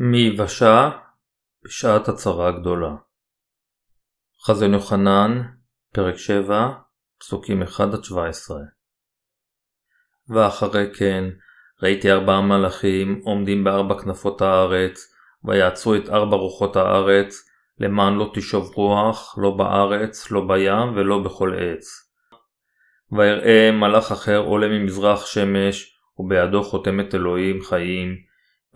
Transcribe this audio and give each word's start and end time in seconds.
מיבשה 0.00 0.90
בשעת 1.64 2.08
הצרה 2.08 2.48
הגדולה 2.48 2.94
חזון 4.46 4.74
יוחנן, 4.74 5.42
פרק 5.94 6.16
7, 6.16 6.68
פסוקים 7.20 7.62
1-17 7.62 7.66
ואחרי 10.28 10.94
כן 10.94 11.24
ראיתי 11.82 12.12
ארבעה 12.12 12.40
מלאכים 12.40 13.20
עומדים 13.24 13.64
בארבע 13.64 14.02
כנפות 14.02 14.42
הארץ 14.42 15.14
ויעצרו 15.44 15.94
את 15.94 16.08
ארבע 16.08 16.36
רוחות 16.36 16.76
הארץ 16.76 17.48
למען 17.78 18.14
לא 18.14 18.30
תשוב 18.34 18.72
רוח 18.74 19.38
לא 19.38 19.50
בארץ, 19.50 20.30
לא 20.30 20.40
בים 20.48 20.96
ולא 20.96 21.18
בכל 21.24 21.52
עץ. 21.54 21.86
ויראה 23.12 23.70
מלאך 23.72 24.12
אחר 24.12 24.38
עולה 24.38 24.68
ממזרח 24.68 25.26
שמש 25.26 25.98
ובידו 26.18 26.62
חותמת 26.62 27.14
אלוהים 27.14 27.62
חיים 27.62 28.27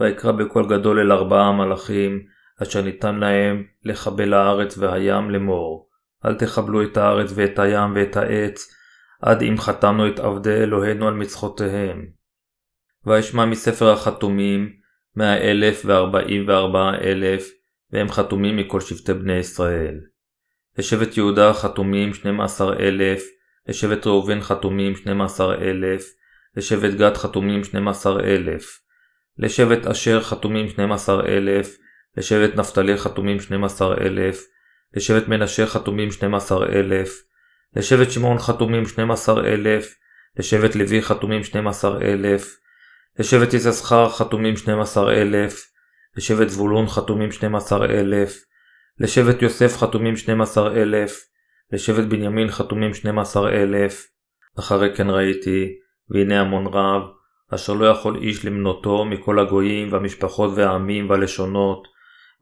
ויקרא 0.02 0.32
בקול 0.32 0.68
גדול 0.68 0.98
אל 0.98 1.12
ארבעה 1.12 1.48
המלאכים, 1.48 2.22
אשר 2.62 2.82
ניתן 2.82 3.14
להם 3.14 3.64
לחבל 3.84 4.34
הארץ 4.34 4.78
והים 4.78 5.30
לאמור. 5.30 5.88
אל 6.24 6.34
תחבלו 6.34 6.82
את 6.82 6.96
הארץ 6.96 7.32
ואת 7.34 7.58
הים 7.58 7.92
ואת 7.94 8.16
העץ, 8.16 8.74
עד 9.22 9.42
אם 9.42 9.54
חתמנו 9.58 10.08
את 10.08 10.18
עבדי 10.18 10.54
אלוהינו 10.54 11.08
על 11.08 11.14
מצחותיהם. 11.14 12.06
וישמע 13.06 13.44
מספר 13.44 13.92
החתומים 13.92 14.72
מאה 15.16 15.50
אלף 15.50 15.82
וארבעים 15.84 16.48
וארבעה 16.48 16.98
אלף, 16.98 17.50
והם 17.92 18.08
חתומים 18.08 18.56
מכל 18.56 18.80
שבטי 18.80 19.14
בני 19.14 19.36
ישראל. 19.36 20.00
לשבט 20.78 21.16
יהודה 21.16 21.52
חתומים 21.52 22.14
שנים 22.14 22.40
עשר 22.40 22.72
אלף, 22.72 23.22
לשבט 23.68 24.06
ראובן 24.06 24.40
חתומים 24.40 24.96
שנים 24.96 25.20
עשר 25.20 25.54
אלף, 25.54 26.04
לשבט 26.56 26.94
גד 26.94 27.16
חתומים 27.16 27.64
שנים 27.64 27.88
עשר 27.88 28.20
אלף. 28.20 28.81
לשבט 29.38 29.86
אשר 29.86 30.22
חתומים 30.22 30.68
12,000, 30.68 31.76
לשבט 32.16 32.56
נפתלי 32.56 32.98
חתומים 32.98 33.40
12,000, 33.40 34.44
לשבט 34.96 35.28
מנשה 35.28 35.66
חתומים 35.66 36.10
12,000, 36.10 37.22
לשבט 37.76 38.10
שמעון 38.10 38.38
חתומים 38.38 38.86
12,000, 38.86 39.94
לשבט 40.38 40.74
לוי 40.74 41.02
חתומים 41.02 41.44
12,000, 41.44 42.56
לשבט 43.18 43.54
יששכר 43.54 44.08
חתומים 44.08 44.56
12,000, 44.56 45.56
לשבט 46.16 46.48
זבולון 46.48 46.86
חתומים 46.86 47.32
12,000, 47.32 48.44
לשבט 49.00 49.42
יוסף 49.42 49.76
חתומים 49.76 50.16
12,000, 50.16 51.16
לשבט 51.72 52.04
בנימין 52.04 52.50
חתומים 52.50 52.94
12,000. 52.94 54.12
אחרי 54.58 54.96
כן 54.96 55.10
ראיתי, 55.10 55.78
והנה 56.10 56.40
המון 56.40 56.66
רב, 56.66 57.02
אשר 57.54 57.72
לא 57.72 57.86
יכול 57.86 58.16
איש 58.16 58.44
למנותו 58.44 59.04
מכל 59.04 59.38
הגויים 59.38 59.92
והמשפחות 59.92 60.50
והעמים 60.54 61.10
והלשונות, 61.10 61.88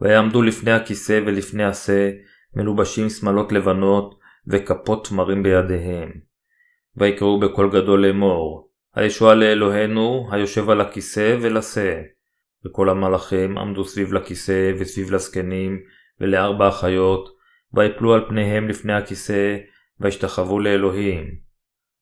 ויעמדו 0.01 0.43
לפני 0.43 0.73
הכיסא 0.73 1.21
ולפני 1.27 1.65
השה, 1.65 2.11
מלובשים 2.57 3.09
שמלות 3.09 3.53
לבנות, 3.53 4.15
וכפות 4.47 5.07
תמרים 5.07 5.43
בידיהם. 5.43 6.11
ויקראו 6.97 7.41
בקול 7.41 7.71
גדול 7.71 8.07
לאמור, 8.07 8.71
הישועה 8.95 9.35
לאלוהינו, 9.35 10.29
היושב 10.31 10.71
על 10.71 10.81
הכיסא 10.81 11.37
ולשה. 11.41 12.03
וכל 12.65 12.89
המלאכים 12.89 13.59
עמדו 13.59 13.85
סביב 13.85 14.13
לכיסא 14.13 14.73
וסביב 14.79 15.15
לזקנים, 15.15 15.81
ולארבע 16.21 16.67
החיות, 16.67 17.29
ויפלו 17.75 18.15
על 18.15 18.29
פניהם 18.29 18.69
לפני 18.69 18.93
הכיסא, 18.93 19.57
וישתחוו 20.01 20.61
לאלוהים. 20.61 21.27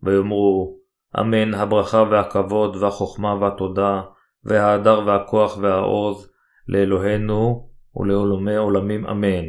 ויאמרו, 0.03 0.77
אמן 1.20 1.55
הברכה 1.55 2.05
והכבוד 2.11 2.77
והחוכמה 2.77 3.35
והתודה 3.35 4.02
וההדר 4.45 5.01
והכוח 5.07 5.58
והעוז 5.61 6.30
לאלוהינו 6.69 7.70
ולעולמי 7.96 8.57
עולמים 8.57 9.07
אמן. 9.07 9.45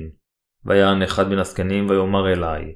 ויען 0.65 1.01
אחד 1.01 1.29
מן 1.29 1.39
הזקנים 1.39 1.89
ויאמר 1.89 2.31
אלי 2.31 2.75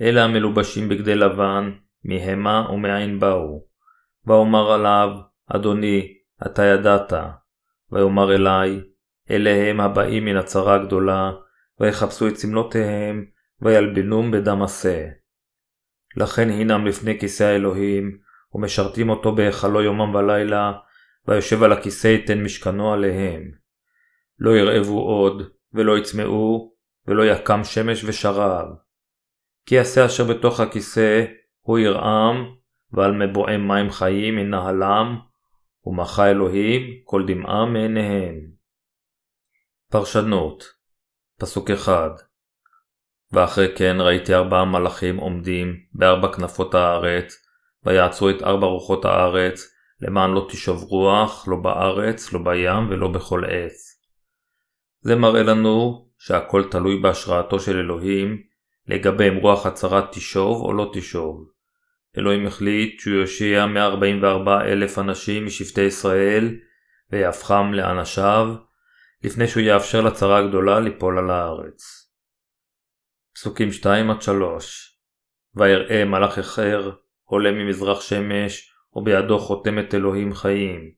אלה 0.00 0.24
המלובשים 0.24 0.88
בגדי 0.88 1.14
לבן 1.14 1.70
מהמה 2.04 2.70
ומאין 2.70 3.20
באו. 3.20 3.64
ואומר 4.26 4.72
עליו 4.72 5.10
אדוני 5.46 6.14
אתה 6.46 6.64
ידעת. 6.64 7.12
ויאמר 7.92 8.34
אלי 8.34 8.80
אלה 9.30 9.70
הם 9.70 9.80
הבאים 9.80 10.24
מן 10.24 10.36
הצרה 10.36 10.74
הגדולה 10.74 11.32
ויחפשו 11.80 12.28
את 12.28 12.34
צמלותיהם 12.34 13.24
וילבנום 13.62 14.30
בדם 14.30 14.62
השה. 14.62 15.06
לכן 16.16 16.50
הנם 16.50 16.86
לפני 16.86 17.20
כיסא 17.20 17.44
האלוהים 17.44 18.23
ומשרתים 18.54 19.10
אותו 19.10 19.34
בהיכלו 19.34 19.82
יומם 19.82 20.14
ולילה, 20.14 20.72
ויושב 21.28 21.62
על 21.62 21.72
הכיסא 21.72 22.08
ייתן 22.08 22.42
משכנו 22.42 22.92
עליהם. 22.92 23.50
לא 24.38 24.50
ירעבו 24.50 25.00
עוד, 25.00 25.42
ולא 25.72 25.98
יצמאו, 25.98 26.74
ולא 27.06 27.22
יקם 27.22 27.64
שמש 27.64 28.04
ושרב. 28.04 28.66
כי 29.66 29.78
עשה 29.78 30.06
אשר 30.06 30.24
בתוך 30.24 30.60
הכיסא, 30.60 31.24
הוא 31.60 31.78
ירעם, 31.78 32.54
ועל 32.92 33.12
מבועי 33.12 33.56
מים 33.56 33.90
חיים 33.90 34.38
ינהלם, 34.38 35.18
ומחה 35.86 36.30
אלוהים 36.30 36.82
כל 37.04 37.22
דמעה 37.26 37.66
מעיניהם. 37.66 38.40
פרשנות 39.90 40.64
פסוק 41.40 41.70
אחד 41.70 42.10
ואחרי 43.32 43.76
כן 43.76 43.96
ראיתי 44.00 44.34
ארבעה 44.34 44.64
מלאכים 44.64 45.16
עומדים 45.16 45.76
בארבע 45.92 46.32
כנפות 46.32 46.74
הארץ, 46.74 47.43
ויעצרו 47.86 48.30
את 48.30 48.42
ארבע 48.42 48.66
רוחות 48.66 49.04
הארץ, 49.04 49.74
למען 50.00 50.30
לא 50.30 50.46
תשוב 50.50 50.82
רוח, 50.82 51.48
לא 51.48 51.56
בארץ, 51.56 52.32
לא 52.32 52.40
בים 52.44 52.90
ולא 52.90 53.08
בכל 53.08 53.44
עץ. 53.44 54.00
זה 55.00 55.16
מראה 55.16 55.42
לנו 55.42 56.06
שהכל 56.18 56.64
תלוי 56.70 57.00
בהשראתו 57.02 57.60
של 57.60 57.78
אלוהים, 57.78 58.42
לגבי 58.88 59.28
אם 59.28 59.36
רוח 59.36 59.66
הצהרת 59.66 60.04
תשוב 60.12 60.62
או 60.62 60.72
לא 60.72 60.90
תשוב. 60.94 61.48
אלוהים 62.18 62.46
החליט 62.46 63.00
שהוא 63.00 63.14
יושיע 63.14 63.66
144 63.66 64.64
אלף 64.64 64.98
אנשים 64.98 65.46
משבטי 65.46 65.80
ישראל, 65.80 66.56
ויהפכם 67.12 67.72
לאנשיו, 67.72 68.54
לפני 69.24 69.48
שהוא 69.48 69.62
יאפשר 69.62 70.00
לצרה 70.00 70.38
הגדולה 70.38 70.80
ליפול 70.80 71.18
על 71.18 71.30
הארץ. 71.30 72.10
פסוקים 73.34 73.68
2-3 73.82 73.86
ויראה 75.54 76.04
מלאך 76.04 76.38
אחר 76.38 76.90
עולה 77.24 77.52
ממזרח 77.52 78.00
שמש, 78.00 78.72
ובידו 78.96 79.38
חותמת 79.38 79.94
אלוהים 79.94 80.34
חיים. 80.34 80.90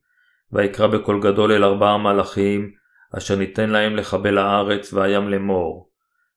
ויקרא 0.52 0.86
בקול 0.86 1.22
גדול 1.22 1.52
אל 1.52 1.64
ארבעה 1.64 1.98
מלאכים, 1.98 2.70
אשר 3.16 3.36
ניתן 3.36 3.70
להם 3.70 3.96
לחבל 3.96 4.38
הארץ 4.38 4.92
והים 4.92 5.28
לאמור. 5.28 5.90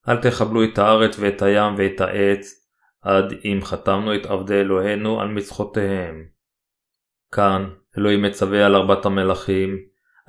אל 0.10 0.18
תחבלו 0.18 0.64
את 0.64 0.78
הארץ 0.78 1.20
ואת 1.20 1.42
הים 1.42 1.74
ואת 1.78 2.02
העץ, 2.02 2.60
עד 3.02 3.34
אם 3.46 3.60
חתמנו 3.64 4.16
את 4.16 4.26
עבדי 4.26 4.62
אלוהינו 4.62 5.22
על 5.22 5.28
מצחותיהם. 5.28 6.26
כאן 7.32 7.70
אלוהים 7.98 8.22
מצווה 8.22 8.66
על 8.66 8.76
ארבעת 8.76 9.06
המלאכים, 9.06 9.78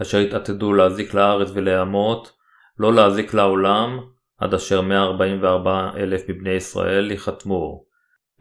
אשר 0.02 0.18
התעתדו 0.18 0.72
להזיק 0.72 1.14
לארץ 1.14 1.50
ולהמות, 1.54 2.32
לא 2.78 2.94
להזיק 2.94 3.34
לעולם, 3.34 4.00
עד 4.38 4.54
אשר 4.54 4.80
144 4.80 5.90
אלף 5.96 6.28
מבני 6.28 6.50
ישראל 6.50 7.10
ייחתמו. 7.10 7.89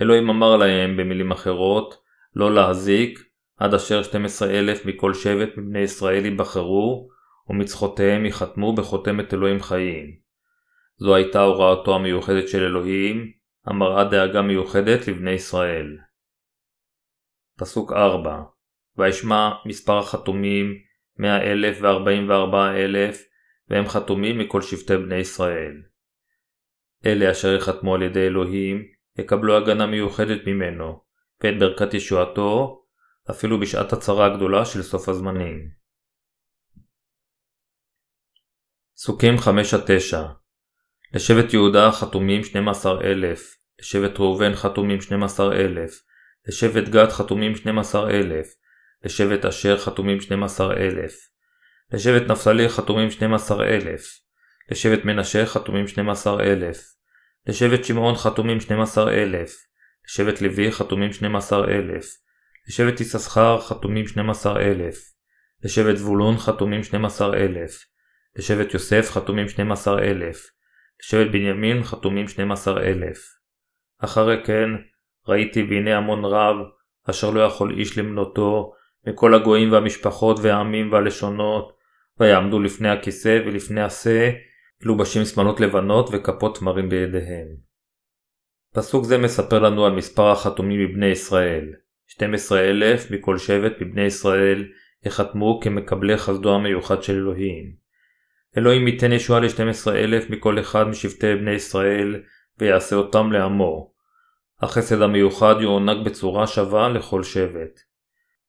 אלוהים 0.02 0.30
אמר 0.30 0.58
להם 0.58 0.98
במילים 0.98 1.32
אחרות 1.32 2.04
לא 2.36 2.54
להזיק 2.54 3.20
עד 3.58 3.74
אשר 3.74 4.04
12,000 4.04 4.86
מכל 4.86 5.14
שבט 5.14 5.58
מבני 5.58 5.80
ישראל 5.80 6.26
ייבחרו 6.26 7.10
ומצחותיהם 7.50 8.26
ייחתמו 8.26 8.76
בחותמת 8.76 9.34
אלוהים 9.34 9.62
חיים. 9.62 10.20
זו 10.98 11.16
הייתה 11.16 11.42
הוראתו 11.42 11.96
המיוחדת 11.96 12.48
של 12.48 12.64
אלוהים, 12.64 13.32
המראה 13.66 14.04
דאגה 14.04 14.42
מיוחדת 14.42 15.08
לבני 15.08 15.32
ישראל. 15.32 15.98
פסוק 17.58 17.94
4 17.94 18.42
וישמע 18.98 19.52
מספר 19.66 19.98
החתומים 19.98 20.76
100,000 21.18 21.84
ו-44,000 21.84 23.16
והם 23.70 23.88
חתומים 23.88 24.38
מכל 24.38 24.62
שבטי 24.62 24.98
בני 24.98 25.16
ישראל. 25.16 25.82
אלה 27.06 27.32
אשר 27.32 27.56
יחתמו 27.56 27.96
על 27.96 28.02
ידי 28.02 28.28
אלוהים 28.28 28.99
יקבלו 29.20 29.58
הגנה 29.58 29.86
מיוחדת 29.86 30.48
ממנו, 30.48 31.02
ואת 31.44 31.60
ברכת 31.60 31.94
ישועתו, 31.94 32.82
אפילו 33.32 33.60
בשעת 33.60 33.94
הצרה 33.94 34.26
הגדולה 34.26 34.66
של 34.66 34.82
סוף 34.82 35.10
הזמנים. 35.10 35.80
פסוקים 38.96 39.36
5-9 39.36 40.18
לשבט 41.14 41.54
יהודה 41.54 41.92
חתומים 41.92 42.44
12,000, 42.44 43.56
לשבט 43.80 44.20
ראובן 44.20 44.56
חתומים 44.56 45.02
12,000, 45.02 45.92
לשבט 46.48 46.90
גד 46.90 47.10
חתומים 47.10 47.56
12,000, 47.56 48.46
לשבט 49.04 49.46
אשר 49.46 49.78
חתומים 49.78 50.22
12,000, 50.22 51.12
לשבט 51.94 52.32
נפתלי 52.32 52.70
חתומים 52.70 53.12
12,000, 53.12 54.02
לשבט 54.72 55.06
מנשה 55.06 55.46
חתומים 55.46 55.88
12,000, 55.88 56.99
לשבט 57.50 57.84
שמעון 57.84 58.16
חתומים 58.16 58.60
12,000, 58.60 59.50
לשבט 60.06 60.42
לוי 60.42 60.72
חתומים 60.72 61.14
12,000, 61.14 62.06
לשבט 62.68 63.02
יששכר 63.02 63.62
חתומים 63.62 64.08
12,000, 64.08 64.96
לשבט 65.64 65.96
זבולון 65.96 66.38
חתומים 66.38 66.84
12,000, 66.84 67.80
לשבט 68.36 68.74
יוסף 68.74 69.12
חתומים 69.12 69.50
12,000, 69.50 70.46
לשבט 71.04 71.32
בנימין 71.32 71.84
חתומים 71.84 72.28
12,000. 72.28 73.18
אחרי 74.00 74.44
כן 74.46 74.70
ראיתי 75.28 75.64
והנה 75.64 75.98
המון 75.98 76.26
רב, 76.26 76.56
אשר 77.10 77.30
לא 77.30 77.40
יכול 77.42 77.80
איש 77.80 77.98
למנותו, 77.98 78.74
מכל 79.08 79.34
הגויים 79.34 79.72
והמשפחות 79.72 80.40
והעמים 80.42 80.92
והלשונות, 80.92 81.78
ויעמדו 82.20 82.60
לפני 82.60 82.90
הכיסא 82.90 83.40
ולפני 83.46 83.82
השה, 83.82 84.32
מלובשים 84.84 85.26
שמלות 85.26 85.60
לבנות 85.60 86.10
וכפות 86.12 86.58
תמרים 86.58 86.90
בידיהם. 86.90 87.48
פסוק 88.74 89.06
זה 89.06 89.18
מספר 89.18 89.60
לנו 89.60 89.86
על 89.86 89.92
מספר 89.92 90.32
החתומים 90.32 90.80
מבני 90.86 91.06
ישראל. 91.06 91.74
12,000 92.08 93.12
מכל 93.12 93.38
שבט 93.38 93.74
מבני 93.82 94.02
ישראל 94.02 94.66
יחתמו 95.06 95.60
כמקבלי 95.64 96.18
חסדו 96.18 96.56
המיוחד 96.56 97.04
של 97.04 97.14
אלוהים. 97.14 97.74
אלוהים 98.58 98.88
ייתן 98.88 99.12
ישועה 99.12 99.40
ל-12,000 99.40 100.32
מכל 100.32 100.60
אחד 100.60 100.84
משבטי 100.84 101.36
בני 101.36 101.52
ישראל 101.52 102.22
ויעשה 102.60 102.96
אותם 102.96 103.32
לעמו. 103.32 103.92
החסד 104.62 105.02
המיוחד 105.02 105.56
יוענק 105.62 106.06
בצורה 106.06 106.48
שווה 106.48 106.90
לכל 106.90 107.24
שבט. 107.24 107.80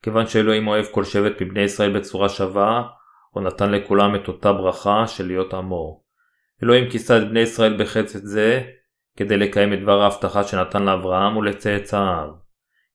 כיוון 0.03 0.27
שאלוהים 0.27 0.69
אוהב 0.69 0.85
כל 0.91 1.05
שבט 1.05 1.43
מבני 1.43 1.63
ישראל 1.63 1.99
בצורה 1.99 2.29
שווה, 2.29 2.83
הוא 3.31 3.43
נתן 3.43 3.71
לכולם 3.71 4.15
את 4.15 4.29
אותה 4.29 4.53
ברכה 4.53 5.07
של 5.07 5.27
להיות 5.27 5.55
עמו. 5.55 6.10
אלוהים 6.63 6.91
כיסה 6.91 7.19
את 7.19 7.29
בני 7.29 7.41
ישראל 7.41 7.77
בחסד 7.83 8.25
זה, 8.25 8.63
כדי 9.17 9.37
לקיים 9.37 9.73
את 9.73 9.83
דבר 9.83 10.03
ההבטחה 10.03 10.45
שנתן 10.45 10.83
לאברהם 10.83 11.37
ולצאצאיו. 11.37 12.29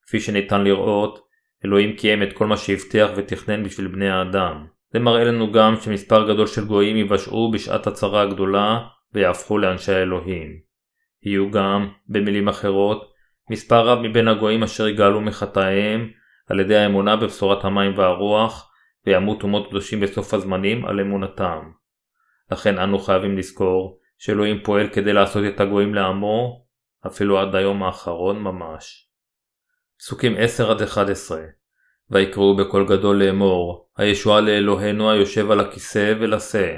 כפי 0.01 0.19
שניתן 0.19 0.63
לראות, 0.63 1.19
אלוהים 1.65 1.95
קיים 1.95 2.23
את 2.23 2.33
כל 2.33 2.47
מה 2.47 2.57
שהבטיח 2.57 3.09
ותכנן 3.15 3.63
בשביל 3.63 3.87
בני 3.87 4.09
האדם. 4.09 4.65
זה 4.93 4.99
מראה 4.99 5.23
לנו 5.23 5.51
גם 5.51 5.75
שמספר 5.81 6.33
גדול 6.33 6.47
של 6.47 6.65
גויים 6.65 6.97
יבשעו 6.97 7.51
בשעת 7.51 7.87
הצרה 7.87 8.21
הגדולה 8.21 8.79
ויהפכו 9.13 9.57
לאנשי 9.57 9.91
האלוהים. 9.91 10.59
יהיו 11.23 11.51
גם, 11.51 11.87
במילים 12.07 12.47
אחרות, 12.47 13.11
מספר 13.51 13.87
רב 13.87 13.99
מבין 13.99 14.27
הגויים 14.27 14.63
אשר 14.63 14.87
יגאלו 14.87 15.21
מחטאיהם 15.21 16.09
על 16.49 16.59
ידי 16.59 16.75
האמונה 16.75 17.15
בבשורת 17.15 17.65
המים 17.65 17.97
והרוח, 17.97 18.71
וימותו 19.07 19.47
מות 19.47 19.67
קדושים 19.69 19.99
בסוף 19.99 20.33
הזמנים 20.33 20.85
על 20.85 20.99
אמונתם. 20.99 21.59
לכן 22.51 22.79
אנו 22.79 22.99
חייבים 22.99 23.37
לזכור 23.37 23.99
שאלוהים 24.17 24.63
פועל 24.63 24.87
כדי 24.93 25.13
לעשות 25.13 25.43
את 25.47 25.59
הגויים 25.59 25.93
לעמו, 25.93 26.65
אפילו 27.07 27.39
עד 27.39 27.55
היום 27.55 27.83
האחרון 27.83 28.39
ממש. 28.39 29.09
פסוקים 29.99 30.35
10-11 30.37 30.37
ויקראו 32.09 32.55
בקול 32.55 32.87
גדול 32.87 33.23
לאמור, 33.23 33.89
הישועה 33.97 34.41
לאלוהינו 34.41 35.11
היושב 35.11 35.51
על 35.51 35.59
הכיסא 35.59 36.13
ולשה. 36.19 36.77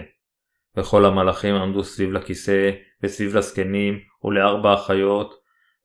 וכל 0.78 1.06
המלאכים 1.06 1.56
עמדו 1.56 1.84
סביב 1.84 2.12
לכיסא, 2.12 2.72
וסביב 3.04 3.38
לזקנים, 3.38 4.00
ולארבע 4.24 4.74
אחיות, 4.74 5.34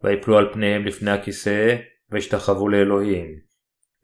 ויפלו 0.04 0.38
על 0.38 0.52
פניהם 0.52 0.84
לפני 0.84 1.10
הכיסא, 1.10 1.76
והשתחוו 2.10 2.68
לאלוהים. 2.68 3.26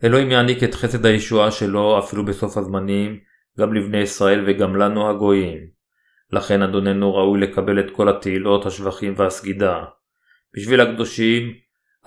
אלוהים 0.04 0.30
יעניק 0.30 0.64
את 0.64 0.75
חסד 0.75 1.06
הישועה 1.06 1.50
שלו 1.50 1.98
אפילו 1.98 2.25
בסוף 2.25 2.56
הזמנים, 2.56 3.20
גם 3.60 3.75
לבני 3.75 3.99
ישראל 3.99 4.44
וגם 4.46 4.76
לנו 4.76 5.10
הגויים. 5.10 5.58
לכן 6.32 6.62
אדוננו 6.62 7.14
ראוי 7.14 7.40
לקבל 7.40 7.81
את 7.81 7.90
כל 7.96 8.08
התהילות, 8.08 8.66
השבחים 8.66 9.14
והסגידה. 9.16 9.84
בשביל 10.56 10.81
הקדושים, 10.81 11.55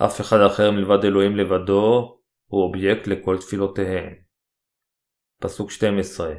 אף 0.04 0.20
אחד 0.20 0.40
אחר 0.40 0.70
מלבד 0.70 1.04
אלוהים 1.04 1.36
לבדו, 1.36 2.18
הוא 2.46 2.62
אובייקט 2.62 3.06
לכל 3.06 3.38
תפילותיהם. 3.38 4.12
פסוק 5.40 5.70
12 5.70 6.34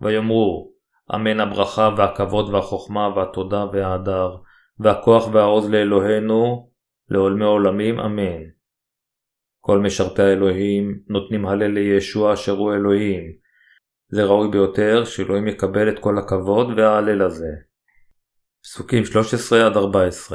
ויאמרו 0.00 0.72
אמן 1.14 1.40
הברכה 1.40 1.90
והכבוד 1.96 2.54
והחוכמה 2.54 3.08
והתודה 3.16 3.64
וההדר 3.72 4.36
והכוח 4.78 5.28
והעוז 5.32 5.70
לאלוהינו 5.70 6.70
לעולמי 7.08 7.44
עולמים 7.44 8.00
אמן. 8.00 8.42
כל 9.60 9.78
משרתי 9.78 10.22
האלוהים 10.22 11.00
נותנים 11.08 11.46
הלל 11.46 11.70
לישוע 11.70 12.32
אשר 12.32 12.52
הוא 12.52 12.74
אלוהים. 12.74 13.32
זה 14.10 14.24
ראוי 14.24 14.50
ביותר 14.50 15.04
שאלוהים 15.04 15.48
יקבל 15.48 15.88
את 15.88 15.98
כל 15.98 16.18
הכבוד 16.18 16.78
וההלל 16.78 17.22
הזה. 17.22 17.50
פסוקים 18.62 19.02
13-14 20.30 20.32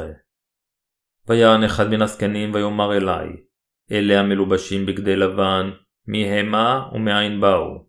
ויען 1.28 1.64
אחד 1.64 1.90
מן 1.90 2.02
הזקנים 2.02 2.54
ויאמר 2.54 2.96
אלי 2.96 3.46
אלה 3.92 4.20
המלובשים 4.20 4.86
בגדי 4.86 5.16
לבן, 5.16 5.70
מי 6.06 6.24
המה 6.24 6.88
ומאין 6.92 7.40
באו. 7.40 7.86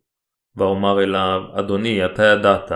ואומר 0.55 1.03
אליו, 1.03 1.41
אדוני, 1.59 2.05
אתה 2.05 2.23
ידעת. 2.23 2.71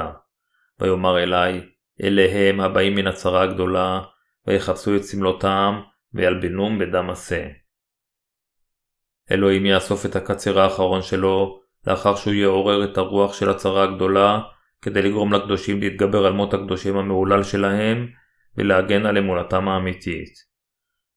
ויאמר 0.80 1.24
אלי, 1.24 1.62
אלה 2.04 2.32
הם 2.32 2.62
הבאים 2.62 2.96
מן 2.96 3.08
הצרה 3.08 3.44
הגדולה, 3.44 4.02
ויחפשו 4.48 4.96
את 4.96 5.04
סמלותם, 5.04 5.82
וילבנום 6.14 6.80
בדם 6.80 7.10
השה. 7.10 7.48
אלוהים 9.32 9.66
יאסוף 9.66 10.06
את 10.06 10.16
הקציר 10.16 10.60
האחרון 10.60 11.02
שלו, 11.02 11.61
לאחר 11.88 12.16
שהוא 12.16 12.34
יעורר 12.34 12.84
את 12.84 12.98
הרוח 12.98 13.34
של 13.34 13.50
הצרה 13.50 13.84
הגדולה, 13.84 14.40
כדי 14.82 15.02
לגרום 15.02 15.34
לקדושים 15.34 15.80
להתגבר 15.80 16.26
על 16.26 16.34
מות 16.34 16.54
הקדושים 16.54 16.98
המהולל 16.98 17.44
שלהם, 17.44 18.08
ולהגן 18.58 19.06
על 19.06 19.18
אמונתם 19.18 19.68
האמיתית. 19.68 20.34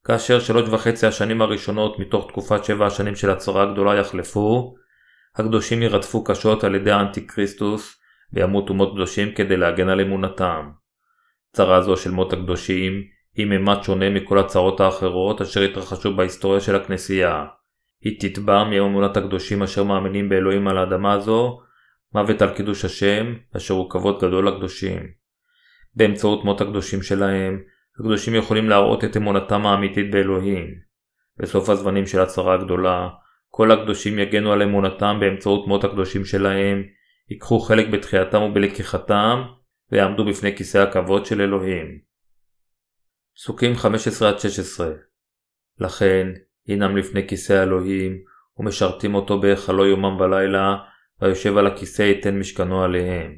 כאשר 0.06 0.40
שלוש 0.40 0.68
וחצי 0.68 1.06
השנים 1.06 1.42
הראשונות 1.42 1.98
מתוך 1.98 2.28
תקופת 2.28 2.64
שבע 2.64 2.86
השנים 2.86 3.16
של 3.16 3.30
הצרה 3.30 3.62
הגדולה 3.62 3.94
יחלפו, 3.94 4.74
הקדושים 5.36 5.82
ירדפו 5.82 6.24
קשות 6.24 6.64
על 6.64 6.74
ידי 6.74 6.90
האנטי-כריסטוס 6.90 8.00
וימותו 8.32 8.74
מות 8.74 8.92
קדושים 8.94 9.32
כדי 9.34 9.56
להגן 9.56 9.88
על 9.88 10.00
אמונתם. 10.00 10.70
צרה 11.52 11.80
זו 11.80 11.96
של 11.96 12.10
מות 12.10 12.32
הקדושים 12.32 13.02
היא 13.34 13.46
ממד 13.46 13.82
שונה 13.82 14.10
מכל 14.10 14.38
הצרות 14.38 14.80
האחרות 14.80 15.40
אשר 15.40 15.60
התרחשו 15.60 16.16
בהיסטוריה 16.16 16.60
של 16.60 16.76
הכנסייה. 16.76 17.44
היא 18.04 18.20
תתבע 18.20 18.64
מאמונת 18.64 19.16
הקדושים 19.16 19.62
אשר 19.62 19.84
מאמינים 19.84 20.28
באלוהים 20.28 20.68
על 20.68 20.78
האדמה 20.78 21.12
הזו, 21.12 21.60
מוות 22.14 22.42
על 22.42 22.54
קידוש 22.56 22.84
השם, 22.84 23.34
אשר 23.56 23.74
הוא 23.74 23.90
כבוד 23.90 24.18
גדול 24.18 24.48
לקדושים. 24.48 25.02
באמצעות 25.94 26.44
מות 26.44 26.60
הקדושים 26.60 27.02
שלהם, 27.02 27.62
הקדושים 28.00 28.34
יכולים 28.34 28.68
להראות 28.68 29.04
את 29.04 29.16
אמונתם 29.16 29.66
האמיתית 29.66 30.10
באלוהים. 30.10 30.74
בסוף 31.36 31.68
הזמנים 31.68 32.06
של 32.06 32.20
הצרה 32.20 32.54
הגדולה, 32.54 33.08
כל 33.48 33.70
הקדושים 33.70 34.18
יגנו 34.18 34.52
על 34.52 34.62
אמונתם 34.62 35.16
באמצעות 35.20 35.68
מות 35.68 35.84
הקדושים 35.84 36.24
שלהם, 36.24 36.82
ייקחו 37.30 37.60
חלק 37.60 37.86
בתחייתם 37.88 38.42
ובלקיחתם, 38.42 39.42
ויעמדו 39.92 40.24
בפני 40.24 40.56
כיסא 40.56 40.78
הכבוד 40.78 41.26
של 41.26 41.40
אלוהים. 41.40 41.98
פסוקים 43.36 43.72
15-16 43.72 43.76
לכן, 45.78 46.28
הנם 46.68 46.96
לפני 46.96 47.28
כיסא 47.28 47.52
האלוהים, 47.52 48.18
ומשרתים 48.58 49.14
אותו 49.14 49.40
בהיכלו 49.40 49.86
יומם 49.86 50.20
ולילה, 50.20 50.76
ויושב 51.22 51.56
על 51.56 51.66
הכיסא 51.66 52.02
ייתן 52.02 52.38
משכנו 52.38 52.84
עליהם. 52.84 53.34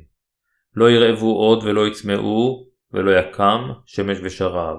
לא 0.75 0.90
ירעבו 0.90 1.37
עוד 1.38 1.64
ולא 1.64 1.87
יצמאו, 1.87 2.66
ולא 2.92 3.11
יקם 3.11 3.71
שמש 3.87 4.18
ושרב. 4.23 4.76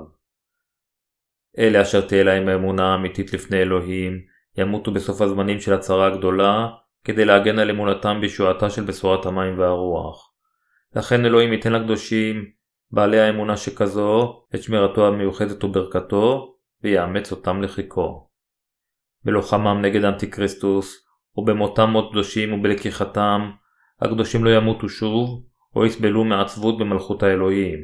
אלה 1.58 1.82
אשר 1.82 2.08
תהיה 2.08 2.24
להם 2.24 2.48
האמונה 2.48 2.92
האמיתית 2.92 3.34
לפני 3.34 3.62
אלוהים, 3.62 4.22
ימותו 4.58 4.92
בסוף 4.92 5.22
הזמנים 5.22 5.60
של 5.60 5.74
הצרה 5.74 6.08
הגדולה, 6.08 6.68
כדי 7.04 7.26
להגן 7.26 7.60
על 7.60 7.70
אמונתם 7.70 8.18
בישועתה 8.22 8.70
של 8.70 8.84
בשורת 8.84 9.26
המים 9.26 9.60
והרוח. 9.60 10.34
לכן 10.96 11.26
אלוהים 11.26 11.54
ייתן 11.54 11.74
לקדושים, 11.74 12.46
בעלי 12.92 13.20
האמונה 13.20 13.58
שכזו, 13.58 14.44
את 14.56 14.64
שמירתו 14.64 15.08
המיוחדת 15.08 15.64
וברכתו, 15.64 16.56
ויאמץ 16.84 17.32
אותם 17.32 17.62
לחיקו. 17.62 18.28
בלוחמם 19.28 19.82
נגד 19.82 20.04
אנטיקריסטוס, 20.04 21.08
ובמותם 21.38 21.90
מות 21.90 22.12
קדושים 22.12 22.54
ובלקיחתם, 22.54 23.52
הקדושים 24.02 24.46
לא 24.46 24.50
ימותו 24.50 24.90
שוב, 24.90 25.44
או 25.76 25.86
יסבלו 25.86 26.24
מעצבות 26.24 26.78
במלכות 26.78 27.24
האלוהים. 27.24 27.80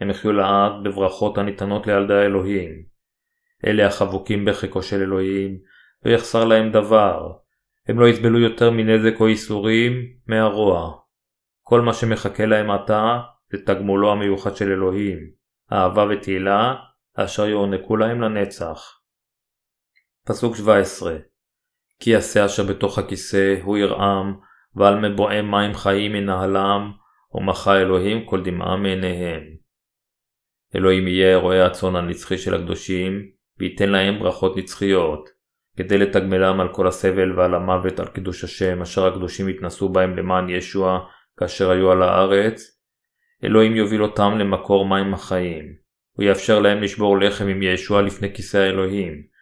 הם 0.00 0.10
יחיו 0.10 0.32
לעד 0.32 0.72
בברכות 0.84 1.38
הניתנות 1.38 1.86
לילדי 1.86 2.14
האלוהים. 2.14 2.70
אלה 3.66 3.86
החבוקים 3.86 4.44
בחיקו 4.44 4.82
של 4.82 5.00
אלוהים, 5.02 5.58
לא 6.04 6.10
יחסר 6.10 6.44
להם 6.44 6.72
דבר. 6.72 7.32
הם 7.88 8.00
לא 8.00 8.08
יסבלו 8.08 8.38
יותר 8.38 8.70
מנזק 8.70 9.20
או 9.20 9.28
ייסורים 9.28 9.92
מהרוע. 10.26 10.92
כל 11.62 11.80
מה 11.80 11.92
שמחכה 11.92 12.46
להם 12.46 12.70
עתה 12.70 13.20
זה 13.52 13.58
תגמולו 13.66 14.12
המיוחד 14.12 14.56
של 14.56 14.72
אלוהים, 14.72 15.18
אהבה 15.72 16.06
ותהילה, 16.10 16.74
אשר 17.14 17.46
יוענקו 17.46 17.96
להם 17.96 18.20
לנצח. 18.20 19.03
פסוק 20.26 20.56
17 20.56 21.16
כי 22.00 22.16
השה 22.16 22.46
אשר 22.46 22.62
בתוך 22.62 22.98
הכיסא 22.98 23.54
הוא 23.62 23.78
ירעם, 23.78 24.34
ועל 24.76 25.08
מבועי 25.08 25.42
מים 25.42 25.74
חיים 25.74 26.14
ינהלם, 26.14 26.92
ומחה 27.34 27.78
אלוהים 27.78 28.26
כל 28.26 28.42
דמעה 28.42 28.76
מעיניהם. 28.76 29.42
אלוהים 30.76 31.08
יהיה 31.08 31.36
רועה 31.36 31.66
הצאן 31.66 31.96
הנצחי 31.96 32.38
של 32.38 32.54
הקדושים, 32.54 33.30
וייתן 33.58 33.88
להם 33.88 34.18
ברכות 34.18 34.56
נצחיות. 34.56 35.28
כדי 35.76 35.98
לתגמלם 35.98 36.60
על 36.60 36.68
כל 36.72 36.86
הסבל 36.86 37.38
ועל 37.38 37.54
המוות 37.54 38.00
על 38.00 38.06
קידוש 38.06 38.44
השם 38.44 38.82
אשר 38.82 39.06
הקדושים 39.06 39.48
התנסו 39.48 39.88
בהם 39.88 40.16
למען 40.16 40.48
ישוע 40.48 40.98
כאשר 41.38 41.70
היו 41.70 41.90
על 41.90 42.02
הארץ, 42.02 42.80
אלוהים 43.44 43.76
יוביל 43.76 44.02
אותם 44.02 44.38
למקור 44.38 44.88
מים 44.88 45.14
החיים. 45.14 45.64
הוא 46.12 46.24
יאפשר 46.24 46.60
להם 46.60 46.82
לשבור 46.82 47.18
לחם 47.18 47.46
עם 47.46 47.62
ישוע 47.62 48.02
לפני 48.02 48.34
כיסא 48.34 48.56
האלוהים, 48.56 49.33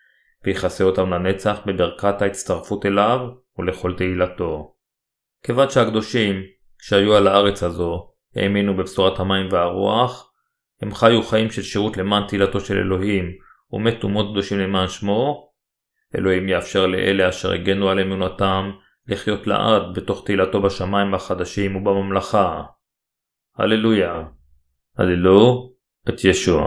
ויכסה 0.44 0.84
אותם 0.84 1.10
לנצח 1.10 1.60
בברכת 1.66 2.22
ההצטרפות 2.22 2.86
אליו 2.86 3.20
ולכל 3.58 3.94
תהילתו. 3.96 4.74
כיוון 5.44 5.70
שהקדושים, 5.70 6.42
כשהיו 6.78 7.14
על 7.14 7.26
הארץ 7.26 7.62
הזו, 7.62 8.12
האמינו 8.36 8.76
בבשורת 8.76 9.20
המים 9.20 9.48
והרוח, 9.50 10.32
הם 10.82 10.94
חיו 10.94 11.22
חיים 11.22 11.50
של 11.50 11.62
שירות 11.62 11.96
למען 11.96 12.26
תהילתו 12.28 12.60
של 12.60 12.78
אלוהים, 12.78 13.32
ומתו 13.72 14.08
מות 14.08 14.32
קדושים 14.32 14.58
למען 14.58 14.88
שמו, 14.88 15.52
אלוהים 16.14 16.48
יאפשר 16.48 16.86
לאלה 16.86 17.28
אשר 17.28 17.52
הגנו 17.52 17.88
על 17.88 18.00
אמונתם 18.00 18.70
לחיות 19.06 19.46
לעד 19.46 19.82
בתוך 19.94 20.24
תהילתו 20.24 20.62
בשמיים 20.62 21.14
החדשים 21.14 21.76
ובממלכה. 21.76 22.62
הללויה. 23.58 24.22
הללו 24.98 25.72
את 26.08 26.24
ישוע. 26.24 26.66